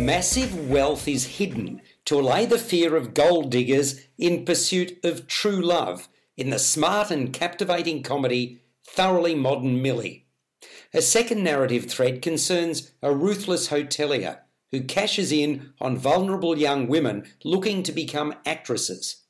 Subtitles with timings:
[0.00, 5.60] Massive wealth is hidden to allay the fear of gold diggers in pursuit of true
[5.60, 10.26] love in the smart and captivating comedy Thoroughly Modern Millie.
[10.94, 14.38] A second narrative thread concerns a ruthless hotelier
[14.70, 19.24] who cashes in on vulnerable young women looking to become actresses.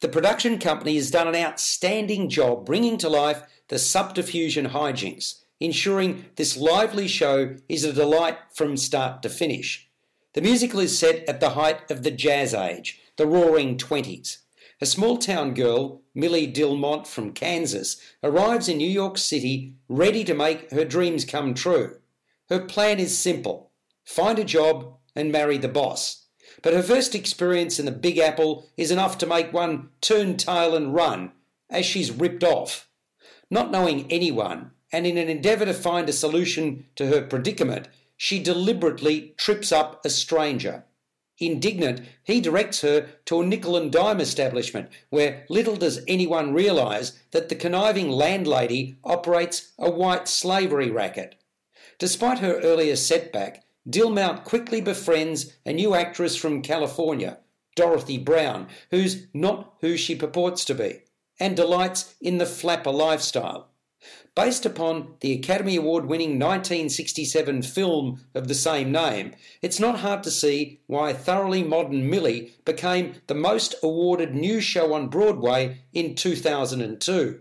[0.00, 6.26] The production company has done an outstanding job bringing to life the and hijinks, ensuring
[6.36, 9.89] this lively show is a delight from start to finish.
[10.32, 14.38] The musical is set at the height of the jazz age, the roaring 20s.
[14.80, 20.32] A small town girl, Millie Dillmount from Kansas, arrives in New York City ready to
[20.32, 21.96] make her dreams come true.
[22.48, 23.72] Her plan is simple
[24.04, 26.26] find a job and marry the boss.
[26.62, 30.76] But her first experience in the Big Apple is enough to make one turn tail
[30.76, 31.32] and run
[31.68, 32.88] as she's ripped off.
[33.50, 37.88] Not knowing anyone, and in an endeavour to find a solution to her predicament,
[38.22, 40.84] she deliberately trips up a stranger.
[41.38, 47.18] Indignant, he directs her to a nickel and dime establishment where little does anyone realise
[47.30, 51.34] that the conniving landlady operates a white slavery racket.
[51.98, 57.38] Despite her earlier setback, Dillmount quickly befriends a new actress from California,
[57.74, 61.04] Dorothy Brown, who's not who she purports to be,
[61.38, 63.69] and delights in the flapper lifestyle.
[64.34, 70.22] Based upon the Academy Award winning 1967 film of the same name, it's not hard
[70.22, 76.14] to see why Thoroughly Modern Millie became the most awarded new show on Broadway in
[76.14, 77.40] 2002.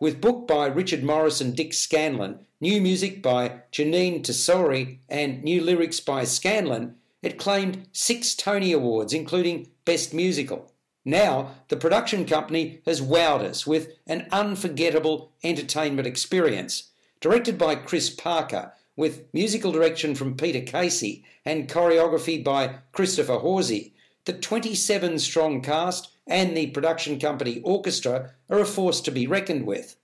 [0.00, 5.60] With book by Richard Morris and Dick Scanlon, new music by Jeanine Tesori, and new
[5.60, 10.70] lyrics by Scanlon, it claimed six Tony Awards, including Best Musical.
[11.08, 16.90] Now, the production company has wowed us with an unforgettable entertainment experience.
[17.22, 23.94] Directed by Chris Parker, with musical direction from Peter Casey and choreography by Christopher Horsey,
[24.26, 29.66] the 27 strong cast and the production company orchestra are a force to be reckoned
[29.66, 29.96] with.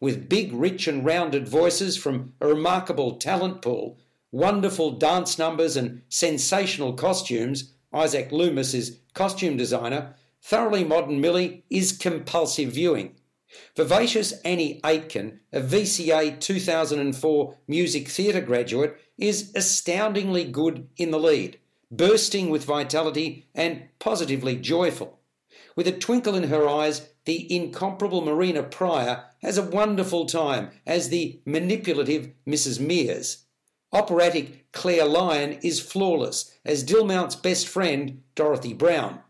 [0.00, 3.96] With big, rich, and rounded voices from a remarkable talent pool,
[4.32, 11.92] wonderful dance numbers, and sensational costumes, Isaac Loomis is costume designer, Thoroughly Modern Millie is
[11.92, 13.14] compulsive viewing.
[13.76, 21.58] Vivacious Annie Aitken, a VCA 2004 music theatre graduate, is astoundingly good in the lead,
[21.90, 25.18] bursting with vitality and positively joyful.
[25.74, 31.08] With a twinkle in her eyes, the incomparable Marina Prior has a wonderful time as
[31.08, 32.80] the manipulative Mrs.
[32.80, 33.44] Meers.
[33.92, 39.20] Operatic Claire Lyon is flawless as Dillmount's best friend, Dorothy Brown.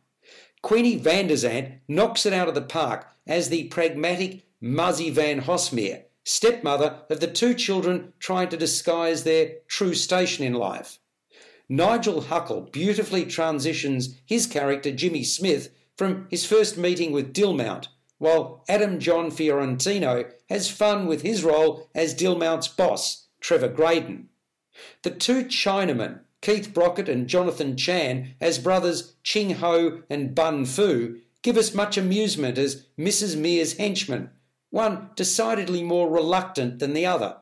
[0.63, 5.43] Queenie van der Zandt knocks it out of the park as the pragmatic Muzzy Van
[5.43, 10.99] Hossmere, stepmother of the two children trying to disguise their true station in life.
[11.69, 17.89] Nigel Huckle beautifully transitions his character Jimmy Smith from his first meeting with Dillmount,
[18.19, 24.29] while Adam John Fiorentino has fun with his role as Dillmount's boss, Trevor Graydon.
[25.03, 31.21] The two Chinamen Keith Brockett and Jonathan Chan as brothers Ching Ho and Bun Foo
[31.43, 33.37] give us much amusement as Mrs.
[33.37, 34.31] Meers' henchmen,
[34.71, 37.37] one decidedly more reluctant than the other.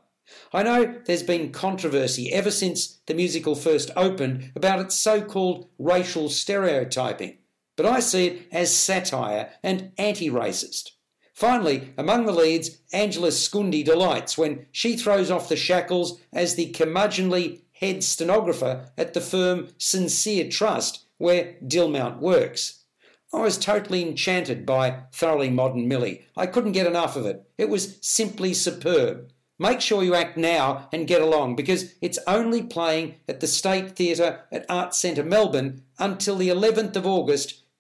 [0.53, 5.69] I know there's been controversy ever since the musical first opened about its so called
[5.79, 7.39] racial stereotyping,
[7.77, 10.93] but I see it as satire and anti racist.
[11.33, 16.73] Finally, among the leads, Angela Skundi delights when she throws off the shackles as the
[16.73, 22.85] curmudgeonly head stenographer at the firm Sincere Trust, where Dillmount works.
[23.33, 26.27] I was totally enchanted by Thoroughly Modern Millie.
[26.37, 27.49] I couldn't get enough of it.
[27.59, 29.31] It was simply superb.
[29.59, 33.97] Make sure you act now and get along because it's only playing at the State
[33.97, 37.63] Theatre at Arts Centre Melbourne until the 11th of August